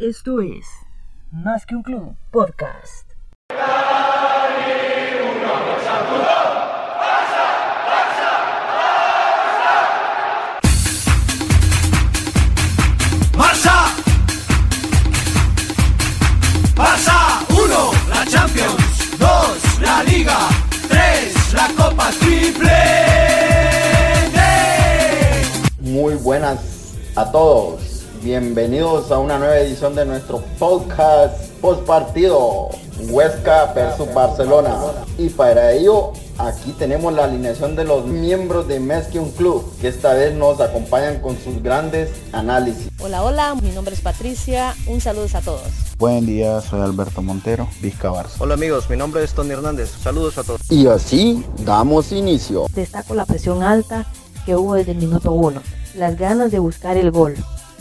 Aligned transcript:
Esto 0.00 0.40
es 0.40 0.64
Más 1.32 1.66
que 1.66 1.74
un 1.74 1.82
club 1.82 2.14
podcast. 2.30 3.10
Barça. 13.36 13.92
Barça 16.76 17.44
1, 17.50 17.92
la 18.08 18.24
Champions. 18.26 19.18
2, 19.18 19.80
la 19.80 20.04
Liga. 20.04 20.38
3, 20.88 21.54
la 21.54 21.68
Copa 21.76 22.10
Triple. 22.20 22.70
Muy 25.80 26.14
buenas 26.14 26.60
a 27.16 27.32
todos. 27.32 27.87
Bienvenidos 28.22 29.12
a 29.12 29.18
una 29.18 29.38
nueva 29.38 29.58
edición 29.58 29.94
de 29.94 30.04
nuestro 30.04 30.42
podcast 30.58 31.40
post 31.60 31.82
partido 31.82 32.68
Huesca 33.10 33.72
versus 33.74 34.12
Barcelona. 34.12 34.76
Y 35.16 35.28
para 35.28 35.72
ello 35.72 36.12
aquí 36.36 36.72
tenemos 36.72 37.12
la 37.12 37.24
alineación 37.24 37.76
de 37.76 37.84
los 37.84 38.06
miembros 38.06 38.66
de 38.66 38.80
Mesquion 38.80 39.30
Club 39.30 39.72
que 39.80 39.86
esta 39.86 40.14
vez 40.14 40.34
nos 40.34 40.60
acompañan 40.60 41.20
con 41.20 41.38
sus 41.38 41.62
grandes 41.62 42.10
análisis. 42.32 42.88
Hola, 42.98 43.22
hola, 43.22 43.54
mi 43.54 43.70
nombre 43.70 43.94
es 43.94 44.00
Patricia, 44.00 44.74
un 44.88 45.00
saludo 45.00 45.28
a 45.32 45.40
todos. 45.40 45.68
Buen 45.98 46.26
día, 46.26 46.60
soy 46.60 46.80
Alberto 46.80 47.22
Montero, 47.22 47.68
Vizca 47.80 48.10
Barça. 48.10 48.34
Hola 48.40 48.54
amigos, 48.54 48.90
mi 48.90 48.96
nombre 48.96 49.22
es 49.22 49.32
Tony 49.32 49.52
Hernández, 49.52 49.90
saludos 49.90 50.38
a 50.38 50.42
todos. 50.42 50.60
Y 50.70 50.88
así 50.88 51.44
damos 51.58 52.10
inicio. 52.10 52.66
Destaco 52.74 53.14
la 53.14 53.26
presión 53.26 53.62
alta 53.62 54.06
que 54.44 54.56
hubo 54.56 54.74
desde 54.74 54.92
el 54.92 54.98
minuto 54.98 55.30
1, 55.32 55.62
las 55.94 56.18
ganas 56.18 56.50
de 56.50 56.58
buscar 56.58 56.96
el 56.96 57.12
gol. 57.12 57.36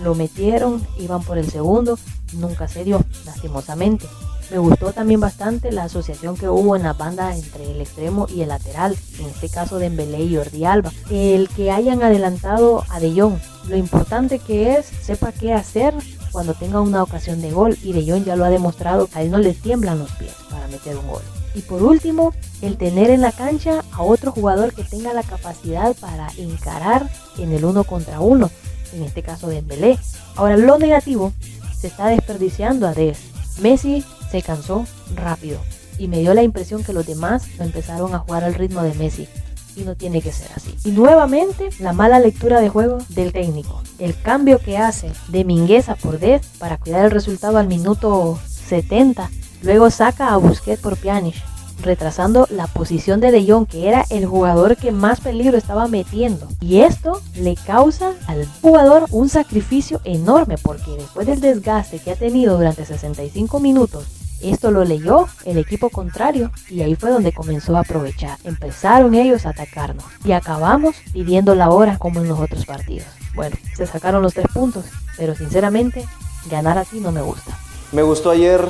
Lo 0.00 0.14
metieron, 0.14 0.86
iban 0.98 1.22
por 1.22 1.38
el 1.38 1.50
segundo, 1.50 1.98
nunca 2.34 2.68
se 2.68 2.84
dio, 2.84 3.04
lastimosamente. 3.24 4.06
Me 4.50 4.58
gustó 4.58 4.92
también 4.92 5.18
bastante 5.18 5.72
la 5.72 5.84
asociación 5.84 6.36
que 6.36 6.48
hubo 6.48 6.76
en 6.76 6.82
la 6.82 6.92
banda 6.92 7.34
entre 7.34 7.70
el 7.70 7.80
extremo 7.80 8.26
y 8.28 8.42
el 8.42 8.48
lateral, 8.48 8.96
en 9.18 9.26
este 9.26 9.48
caso 9.48 9.78
de 9.78 9.86
Embelé 9.86 10.24
y 10.24 10.36
Jordi 10.36 10.64
Alba. 10.66 10.92
El 11.10 11.48
que 11.48 11.70
hayan 11.70 12.02
adelantado 12.02 12.84
a 12.90 13.00
De 13.00 13.18
Jong, 13.18 13.38
lo 13.68 13.76
importante 13.76 14.38
que 14.38 14.74
es, 14.74 14.86
sepa 14.86 15.32
qué 15.32 15.54
hacer 15.54 15.94
cuando 16.32 16.52
tenga 16.52 16.80
una 16.80 17.02
ocasión 17.02 17.40
de 17.40 17.50
gol 17.50 17.78
y 17.82 17.94
De 17.94 18.10
Jong 18.10 18.24
ya 18.24 18.36
lo 18.36 18.44
ha 18.44 18.50
demostrado, 18.50 19.08
a 19.14 19.22
él 19.22 19.30
no 19.30 19.38
le 19.38 19.54
tiemblan 19.54 19.98
los 19.98 20.10
pies 20.12 20.34
para 20.50 20.68
meter 20.68 20.98
un 20.98 21.08
gol. 21.08 21.22
Y 21.54 21.62
por 21.62 21.82
último, 21.82 22.34
el 22.60 22.76
tener 22.76 23.10
en 23.10 23.20
la 23.20 23.32
cancha 23.32 23.84
a 23.92 24.02
otro 24.02 24.32
jugador 24.32 24.74
que 24.74 24.84
tenga 24.84 25.12
la 25.12 25.22
capacidad 25.22 25.94
para 25.96 26.28
encarar 26.36 27.10
en 27.38 27.52
el 27.52 27.64
uno 27.64 27.84
contra 27.84 28.20
uno, 28.20 28.50
en 28.92 29.02
este 29.02 29.22
caso 29.22 29.48
de 29.48 29.58
Embelé. 29.58 29.98
Ahora, 30.36 30.56
lo 30.56 30.78
negativo, 30.78 31.32
se 31.78 31.88
está 31.88 32.08
desperdiciando 32.08 32.86
a 32.86 32.94
Des. 32.94 33.18
Messi 33.60 34.04
se 34.30 34.42
cansó 34.42 34.86
rápido 35.14 35.60
y 35.98 36.08
me 36.08 36.20
dio 36.20 36.34
la 36.34 36.42
impresión 36.42 36.82
que 36.84 36.92
los 36.92 37.06
demás 37.06 37.46
no 37.58 37.64
empezaron 37.64 38.14
a 38.14 38.18
jugar 38.20 38.44
al 38.44 38.54
ritmo 38.54 38.82
de 38.82 38.94
Messi. 38.94 39.28
Y 39.74 39.84
no 39.84 39.94
tiene 39.94 40.20
que 40.20 40.32
ser 40.32 40.48
así. 40.54 40.76
Y 40.84 40.90
nuevamente 40.90 41.70
la 41.78 41.94
mala 41.94 42.18
lectura 42.18 42.60
de 42.60 42.68
juego 42.68 42.98
del 43.08 43.32
técnico. 43.32 43.82
El 43.98 44.20
cambio 44.20 44.58
que 44.58 44.76
hace 44.76 45.10
de 45.28 45.44
Mingueza 45.44 45.94
por 45.94 46.18
Des 46.18 46.44
para 46.58 46.76
cuidar 46.76 47.06
el 47.06 47.10
resultado 47.10 47.56
al 47.56 47.68
minuto 47.68 48.38
70. 48.66 49.30
Luego 49.62 49.90
saca 49.90 50.34
a 50.34 50.36
Busquets 50.36 50.82
por 50.82 50.96
Pjanic, 50.98 51.36
retrasando 51.82 52.46
la 52.50 52.66
posición 52.66 53.20
de 53.20 53.30
De 53.30 53.46
Jong, 53.46 53.66
que 53.66 53.88
era 53.88 54.04
el 54.10 54.26
jugador 54.26 54.76
que 54.76 54.92
más 54.92 55.20
peligro 55.20 55.58
estaba 55.58 55.88
metiendo. 55.88 56.48
Y 56.60 56.80
esto 56.80 57.20
le 57.34 57.56
causa 57.56 58.12
al 58.26 58.46
jugador 58.60 59.06
un 59.10 59.28
sacrificio 59.28 60.00
enorme, 60.04 60.56
porque 60.62 60.96
después 60.96 61.26
del 61.26 61.40
desgaste 61.40 61.98
que 61.98 62.12
ha 62.12 62.16
tenido 62.16 62.56
durante 62.56 62.84
65 62.84 63.60
minutos, 63.60 64.06
esto 64.42 64.72
lo 64.72 64.84
leyó 64.84 65.28
el 65.44 65.56
equipo 65.56 65.88
contrario 65.88 66.50
y 66.68 66.82
ahí 66.82 66.96
fue 66.96 67.10
donde 67.10 67.32
comenzó 67.32 67.76
a 67.76 67.80
aprovechar. 67.80 68.38
Empezaron 68.42 69.14
ellos 69.14 69.46
a 69.46 69.50
atacarnos 69.50 70.04
y 70.24 70.32
acabamos 70.32 70.96
pidiendo 71.12 71.54
la 71.54 71.70
hora 71.70 71.98
como 71.98 72.20
en 72.20 72.28
los 72.28 72.40
otros 72.40 72.66
partidos. 72.66 73.06
Bueno, 73.34 73.56
se 73.76 73.86
sacaron 73.86 74.22
los 74.22 74.34
tres 74.34 74.46
puntos, 74.52 74.84
pero 75.16 75.34
sinceramente 75.36 76.06
ganar 76.50 76.76
así 76.76 77.00
no 77.00 77.12
me 77.12 77.22
gusta. 77.22 77.56
Me 77.92 78.02
gustó 78.02 78.30
ayer 78.30 78.66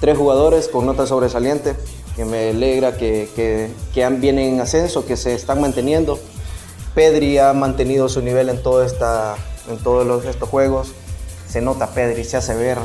tres 0.00 0.18
jugadores 0.18 0.68
con 0.68 0.84
nota 0.84 1.06
sobresaliente, 1.06 1.76
que 2.16 2.24
me 2.24 2.50
alegra 2.50 2.96
que, 2.96 3.28
que, 3.34 3.70
que 3.92 4.08
vienen 4.10 4.54
en 4.54 4.60
ascenso, 4.60 5.04
que 5.06 5.16
se 5.16 5.34
están 5.34 5.60
manteniendo. 5.60 6.18
Pedri 6.94 7.38
ha 7.38 7.52
mantenido 7.52 8.08
su 8.08 8.22
nivel 8.22 8.48
en, 8.48 8.62
todo 8.62 8.84
esta, 8.84 9.34
en 9.68 9.78
todos 9.78 10.06
los- 10.06 10.24
estos 10.24 10.48
juegos. 10.48 10.92
Se 11.48 11.60
nota 11.60 11.88
Pedri, 11.88 12.24
se 12.24 12.36
hace 12.36 12.54
ver. 12.54 12.78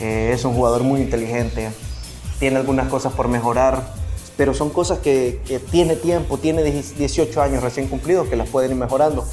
Eh, 0.00 0.32
es 0.34 0.44
un 0.44 0.54
jugador 0.54 0.82
muy 0.82 1.00
inteligente. 1.00 1.70
Tiene 2.38 2.56
algunas 2.58 2.88
cosas 2.88 3.12
por 3.12 3.28
mejorar, 3.28 3.92
pero 4.36 4.54
son 4.54 4.70
cosas 4.70 4.98
que, 4.98 5.40
que 5.46 5.58
tiene 5.58 5.96
tiempo, 5.96 6.38
tiene 6.38 6.62
18 6.62 7.42
años 7.42 7.62
recién 7.62 7.86
cumplidos 7.88 8.28
que 8.28 8.36
las 8.36 8.48
pueden 8.48 8.70
ir 8.72 8.76
mejorando. 8.76 9.26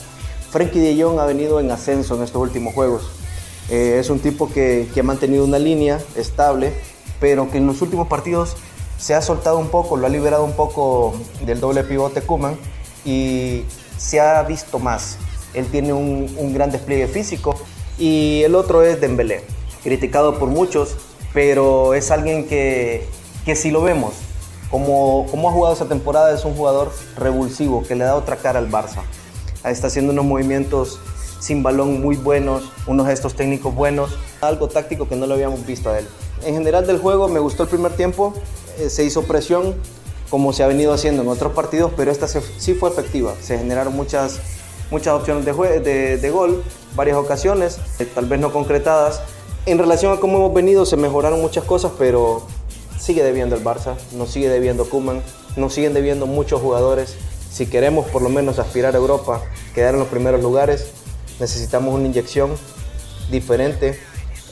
Frankie 0.51 0.79
de 0.79 1.01
Jong 1.01 1.19
ha 1.19 1.25
venido 1.25 1.59
en 1.59 1.69
ascenso 1.71 2.15
en 2.15 2.23
estos 2.23 2.41
últimos 2.41 2.73
juegos. 2.73 3.03
Eh, 3.69 3.97
es 3.99 4.09
un 4.09 4.19
tipo 4.19 4.49
que, 4.49 4.87
que 4.93 5.01
ha 5.01 5.03
mantenido 5.03 5.43
una 5.43 5.59
línea 5.59 5.99
estable, 6.15 6.73
pero 7.19 7.49
que 7.51 7.57
en 7.57 7.67
los 7.67 7.81
últimos 7.81 8.07
partidos 8.07 8.55
se 8.97 9.13
ha 9.13 9.21
soltado 9.21 9.57
un 9.57 9.69
poco, 9.69 9.97
lo 9.97 10.07
ha 10.07 10.09
liberado 10.09 10.43
un 10.43 10.53
poco 10.53 11.13
del 11.41 11.59
doble 11.59 11.83
pivote 11.83 12.21
Kuman 12.21 12.57
y 13.05 13.63
se 13.97 14.19
ha 14.19 14.41
visto 14.43 14.79
más. 14.79 15.17
Él 15.53 15.67
tiene 15.67 15.93
un, 15.93 16.33
un 16.37 16.53
gran 16.53 16.71
despliegue 16.71 17.07
físico 17.07 17.55
y 17.97 18.43
el 18.43 18.55
otro 18.55 18.83
es 18.83 18.99
Dembélé, 19.01 19.43
criticado 19.83 20.37
por 20.39 20.49
muchos, 20.49 20.95
pero 21.33 21.93
es 21.93 22.11
alguien 22.11 22.47
que, 22.47 23.07
que 23.45 23.55
si 23.55 23.71
lo 23.71 23.81
vemos, 23.81 24.13
como, 24.69 25.25
como 25.31 25.49
ha 25.49 25.51
jugado 25.51 25.75
esa 25.75 25.87
temporada, 25.87 26.33
es 26.33 26.43
un 26.45 26.55
jugador 26.55 26.91
revulsivo 27.15 27.83
que 27.83 27.95
le 27.95 28.03
da 28.03 28.15
otra 28.15 28.37
cara 28.37 28.59
al 28.59 28.69
Barça. 28.69 29.01
Está 29.63 29.87
haciendo 29.87 30.13
unos 30.13 30.25
movimientos 30.25 30.99
sin 31.39 31.63
balón 31.63 32.01
muy 32.01 32.15
buenos, 32.15 32.71
unos 32.87 33.07
gestos 33.07 33.35
técnicos 33.35 33.73
buenos, 33.73 34.17
algo 34.41 34.67
táctico 34.67 35.07
que 35.07 35.15
no 35.15 35.27
lo 35.27 35.35
habíamos 35.35 35.65
visto 35.65 35.89
a 35.89 35.99
él. 35.99 36.07
En 36.43 36.55
general 36.55 36.85
del 36.85 36.99
juego 36.99 37.27
me 37.27 37.39
gustó 37.39 37.63
el 37.63 37.69
primer 37.69 37.93
tiempo, 37.93 38.33
se 38.89 39.03
hizo 39.03 39.23
presión 39.23 39.75
como 40.29 40.51
se 40.53 40.63
ha 40.63 40.67
venido 40.67 40.93
haciendo 40.93 41.21
en 41.23 41.29
otros 41.29 41.53
partidos, 41.53 41.91
pero 41.95 42.11
esta 42.11 42.27
se- 42.27 42.41
sí 42.57 42.73
fue 42.73 42.89
efectiva. 42.89 43.33
Se 43.41 43.57
generaron 43.57 43.95
muchas, 43.95 44.39
muchas 44.91 45.13
opciones 45.13 45.45
de, 45.45 45.53
jue- 45.53 45.79
de 45.81 46.29
gol, 46.29 46.63
varias 46.95 47.17
ocasiones, 47.17 47.77
eh, 47.99 48.05
tal 48.13 48.25
vez 48.25 48.39
no 48.39 48.51
concretadas. 48.51 49.21
En 49.65 49.77
relación 49.77 50.13
a 50.13 50.19
cómo 50.19 50.37
hemos 50.37 50.53
venido, 50.53 50.85
se 50.85 50.97
mejoraron 50.97 51.41
muchas 51.41 51.63
cosas, 51.63 51.91
pero 51.97 52.41
sigue 52.99 53.23
debiendo 53.23 53.55
el 53.55 53.63
Barça, 53.63 53.95
nos 54.13 54.31
sigue 54.31 54.49
debiendo 54.49 54.89
Kuman, 54.89 55.21
nos 55.55 55.73
siguen 55.73 55.93
debiendo 55.93 56.25
muchos 56.25 56.61
jugadores. 56.61 57.15
Si 57.51 57.65
queremos 57.67 58.05
por 58.07 58.21
lo 58.21 58.29
menos 58.29 58.59
aspirar 58.59 58.95
a 58.95 58.97
Europa, 58.97 59.41
quedar 59.73 59.93
en 59.93 59.99
los 60.01 60.09
primeros 60.09 60.41
lugares, 60.41 60.87
necesitamos 61.39 61.93
una 61.95 62.05
inyección 62.05 62.51
diferente, 63.31 63.99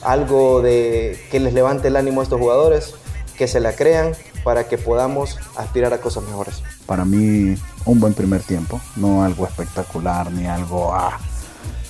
algo 0.02 0.62
de 0.62 1.18
que 1.30 1.40
les 1.40 1.52
levante 1.52 1.88
el 1.88 1.96
ánimo 1.96 2.20
a 2.20 2.24
estos 2.24 2.40
jugadores, 2.40 2.94
que 3.36 3.48
se 3.48 3.60
la 3.60 3.72
crean 3.72 4.12
para 4.44 4.68
que 4.68 4.78
podamos 4.78 5.38
aspirar 5.56 5.92
a 5.92 6.00
cosas 6.00 6.24
mejores. 6.24 6.62
Para 6.86 7.04
mí, 7.04 7.56
un 7.84 8.00
buen 8.00 8.14
primer 8.14 8.42
tiempo, 8.42 8.80
no 8.96 9.22
algo 9.24 9.46
espectacular 9.46 10.30
ni 10.32 10.46
algo 10.46 10.94
ah, 10.94 11.18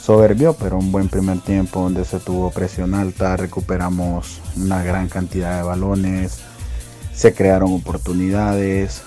soberbio, 0.01 0.55
pero 0.55 0.79
un 0.79 0.93
buen 0.93 1.09
primer 1.09 1.41
tiempo 1.41 1.81
donde 1.81 2.05
se 2.05 2.19
tuvo 2.21 2.51
presión 2.51 2.95
alta, 2.95 3.37
recuperamos 3.37 4.41
una 4.57 4.83
gran 4.83 5.09
cantidad 5.09 5.57
de 5.57 5.63
balones, 5.63 6.41
se 7.13 7.35
crearon 7.35 7.73
oportunidades 7.73 9.03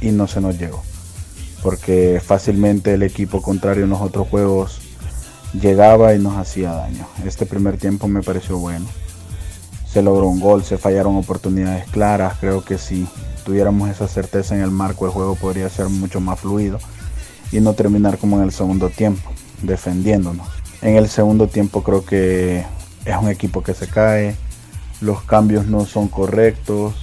y 0.00 0.10
no 0.10 0.26
se 0.26 0.40
nos 0.40 0.58
llegó. 0.58 0.82
Porque 1.62 2.20
fácilmente 2.24 2.94
el 2.94 3.02
equipo 3.02 3.40
contrario 3.40 3.84
en 3.84 3.90
los 3.90 4.00
otros 4.00 4.28
juegos 4.28 4.80
llegaba 5.52 6.14
y 6.14 6.18
nos 6.18 6.36
hacía 6.36 6.72
daño. 6.72 7.06
Este 7.24 7.46
primer 7.46 7.78
tiempo 7.78 8.08
me 8.08 8.22
pareció 8.22 8.58
bueno. 8.58 8.86
Se 9.94 10.02
logró 10.02 10.26
un 10.26 10.40
gol, 10.40 10.64
se 10.64 10.76
fallaron 10.76 11.16
oportunidades 11.16 11.88
claras. 11.88 12.36
Creo 12.40 12.64
que 12.64 12.78
si 12.78 13.06
tuviéramos 13.44 13.88
esa 13.88 14.08
certeza 14.08 14.56
en 14.56 14.60
el 14.60 14.72
marco, 14.72 15.06
el 15.06 15.12
juego 15.12 15.36
podría 15.36 15.70
ser 15.70 15.88
mucho 15.88 16.20
más 16.20 16.40
fluido 16.40 16.80
y 17.52 17.60
no 17.60 17.74
terminar 17.74 18.18
como 18.18 18.38
en 18.38 18.42
el 18.42 18.50
segundo 18.50 18.90
tiempo, 18.90 19.30
defendiéndonos. 19.62 20.48
En 20.82 20.96
el 20.96 21.08
segundo 21.08 21.46
tiempo 21.46 21.84
creo 21.84 22.04
que 22.04 22.66
es 23.04 23.16
un 23.16 23.28
equipo 23.28 23.62
que 23.62 23.72
se 23.72 23.86
cae, 23.86 24.34
los 25.00 25.22
cambios 25.22 25.66
no 25.66 25.86
son 25.86 26.08
correctos, 26.08 26.94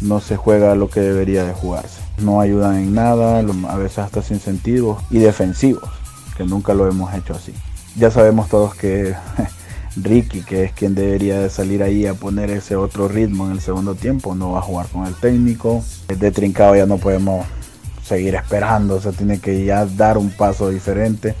no 0.00 0.20
se 0.20 0.36
juega 0.36 0.74
lo 0.74 0.88
que 0.88 1.00
debería 1.00 1.44
de 1.44 1.52
jugarse. 1.52 2.00
No 2.16 2.40
ayudan 2.40 2.76
en 2.76 2.94
nada, 2.94 3.40
a 3.40 3.76
veces 3.76 3.98
hasta 3.98 4.22
sin 4.22 4.40
sentido 4.40 4.96
y 5.10 5.18
defensivos, 5.18 5.90
que 6.38 6.44
nunca 6.44 6.72
lo 6.72 6.88
hemos 6.88 7.12
hecho 7.12 7.34
así. 7.34 7.52
Ya 7.94 8.10
sabemos 8.10 8.48
todos 8.48 8.74
que 8.74 9.14
Ricky, 10.02 10.42
que 10.42 10.64
es 10.64 10.72
quien 10.72 10.94
debería 10.94 11.40
de 11.40 11.50
salir 11.50 11.82
ahí 11.82 12.06
a 12.06 12.14
poner 12.14 12.50
ese 12.50 12.76
otro 12.76 13.08
ritmo 13.08 13.46
en 13.46 13.52
el 13.52 13.60
segundo 13.60 13.94
tiempo, 13.94 14.34
no 14.34 14.52
va 14.52 14.58
a 14.58 14.62
jugar 14.62 14.86
con 14.88 15.06
el 15.06 15.14
técnico. 15.14 15.84
De 16.08 16.30
Trincado 16.30 16.76
ya 16.76 16.86
no 16.86 16.98
podemos 16.98 17.46
seguir 18.02 18.34
esperando, 18.34 18.96
o 18.96 19.00
sea, 19.00 19.12
tiene 19.12 19.38
que 19.38 19.64
ya 19.64 19.84
dar 19.84 20.18
un 20.18 20.30
paso 20.30 20.70
diferente. 20.70 21.34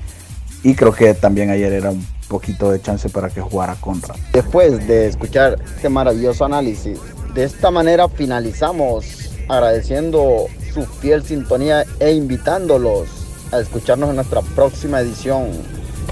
Y 0.62 0.74
creo 0.74 0.92
que 0.92 1.14
también 1.14 1.50
ayer 1.50 1.72
era 1.72 1.90
un 1.90 2.04
poquito 2.28 2.70
de 2.70 2.80
chance 2.80 3.08
para 3.08 3.30
que 3.30 3.40
jugara 3.40 3.74
contra. 3.76 4.14
Después 4.32 4.86
de 4.86 5.06
escuchar 5.06 5.56
este 5.64 5.88
maravilloso 5.88 6.44
análisis, 6.44 6.98
de 7.34 7.44
esta 7.44 7.70
manera 7.70 8.08
finalizamos 8.08 9.30
agradeciendo 9.48 10.46
su 10.74 10.84
fiel 10.84 11.24
sintonía 11.24 11.84
e 12.00 12.12
invitándolos 12.12 13.08
a 13.52 13.60
escucharnos 13.60 14.10
en 14.10 14.16
nuestra 14.16 14.42
próxima 14.42 15.00
edición. 15.00 15.48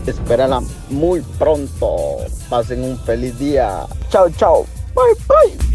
Espérala 0.06 0.62
muy 0.88 1.20
pronto. 1.38 1.96
Pasen 2.48 2.84
un 2.84 2.98
feliz 3.00 3.38
día. 3.38 3.86
Chao, 4.10 4.30
chao. 4.30 4.66
Bye, 4.94 5.14
bye. 5.28 5.65